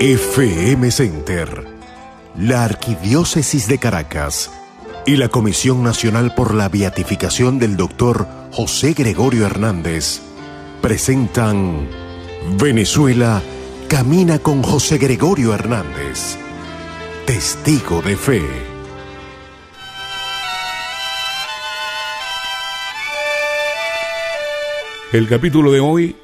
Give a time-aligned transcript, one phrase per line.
[0.00, 1.66] FM Center,
[2.38, 4.48] la Arquidiócesis de Caracas
[5.06, 10.20] y la Comisión Nacional por la Beatificación del Doctor José Gregorio Hernández
[10.80, 11.88] presentan
[12.60, 13.42] Venezuela
[13.88, 16.36] camina con José Gregorio Hernández,
[17.26, 18.42] testigo de fe.
[25.12, 26.14] El capítulo de hoy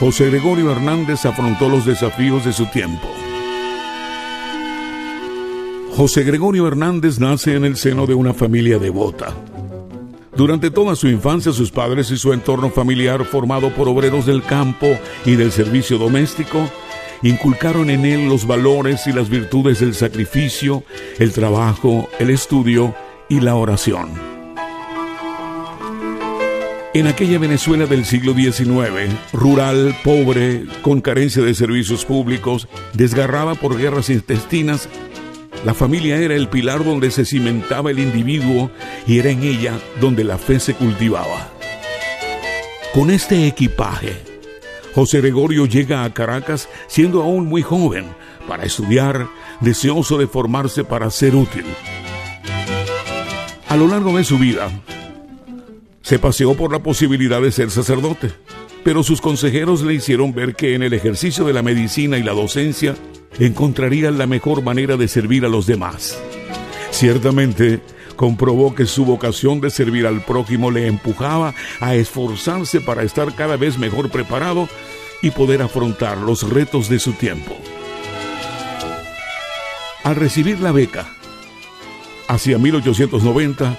[0.00, 3.06] José Gregorio Hernández afrontó los desafíos de su tiempo.
[5.94, 9.34] José Gregorio Hernández nace en el seno de una familia devota.
[10.34, 14.86] Durante toda su infancia sus padres y su entorno familiar formado por obreros del campo
[15.26, 16.66] y del servicio doméstico
[17.22, 20.82] inculcaron en él los valores y las virtudes del sacrificio,
[21.18, 22.94] el trabajo, el estudio
[23.28, 24.29] y la oración.
[26.92, 33.78] En aquella Venezuela del siglo XIX, rural, pobre, con carencia de servicios públicos, desgarrada por
[33.78, 34.88] guerras intestinas,
[35.64, 38.72] la familia era el pilar donde se cimentaba el individuo
[39.06, 41.52] y era en ella donde la fe se cultivaba.
[42.92, 44.16] Con este equipaje,
[44.92, 48.06] José Gregorio llega a Caracas siendo aún muy joven
[48.48, 49.28] para estudiar,
[49.60, 51.66] deseoso de formarse para ser útil.
[53.68, 54.68] A lo largo de su vida,
[56.10, 58.32] se paseó por la posibilidad de ser sacerdote,
[58.82, 62.32] pero sus consejeros le hicieron ver que en el ejercicio de la medicina y la
[62.32, 62.96] docencia
[63.38, 66.20] encontraría la mejor manera de servir a los demás.
[66.90, 67.78] Ciertamente,
[68.16, 73.56] comprobó que su vocación de servir al prójimo le empujaba a esforzarse para estar cada
[73.56, 74.68] vez mejor preparado
[75.22, 77.56] y poder afrontar los retos de su tiempo.
[80.02, 81.08] Al recibir la beca,
[82.26, 83.78] hacia 1890,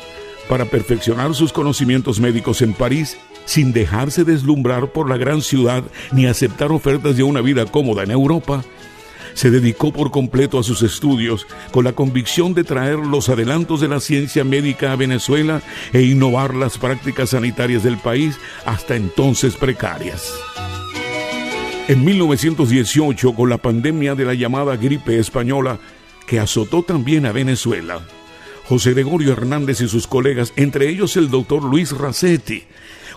[0.52, 6.26] para perfeccionar sus conocimientos médicos en París sin dejarse deslumbrar por la gran ciudad ni
[6.26, 8.62] aceptar ofertas de una vida cómoda en Europa,
[9.34, 13.88] se dedicó por completo a sus estudios con la convicción de traer los adelantos de
[13.88, 15.62] la ciencia médica a Venezuela
[15.94, 20.34] e innovar las prácticas sanitarias del país hasta entonces precarias.
[21.88, 25.80] En 1918, con la pandemia de la llamada gripe española,
[26.28, 28.02] que azotó también a Venezuela,
[28.68, 32.64] José Gregorio Hernández y sus colegas, entre ellos el doctor Luis Racetti,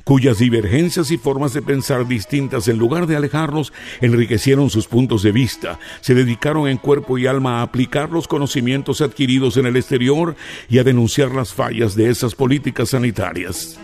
[0.04, 5.32] cuyas divergencias y formas de pensar distintas, en lugar de alejarlos, enriquecieron sus puntos de
[5.32, 10.36] vista, se dedicaron en cuerpo y alma a aplicar los conocimientos adquiridos en el exterior
[10.68, 13.78] y a denunciar las fallas de esas políticas sanitarias.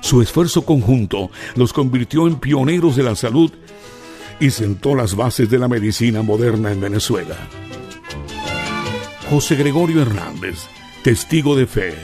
[0.00, 3.52] Su esfuerzo conjunto los convirtió en pioneros de la salud
[4.40, 7.36] y sentó las bases de la medicina moderna en Venezuela.
[9.30, 10.68] José Gregorio Hernández
[11.02, 11.94] testigo de fe.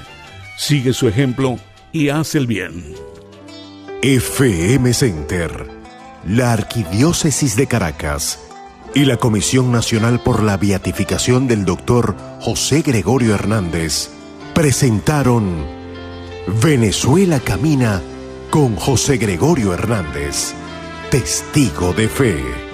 [0.56, 1.58] Sigue su ejemplo
[1.92, 2.94] y haz el bien.
[4.02, 5.68] FM Center,
[6.26, 8.40] la Arquidiócesis de Caracas
[8.94, 14.10] y la Comisión Nacional por la Beatificación del Doctor José Gregorio Hernández
[14.54, 15.66] presentaron
[16.62, 18.02] Venezuela Camina
[18.50, 20.54] con José Gregorio Hernández,
[21.10, 22.73] testigo de fe.